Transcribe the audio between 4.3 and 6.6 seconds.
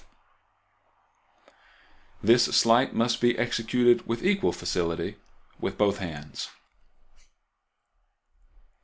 facility with both hands.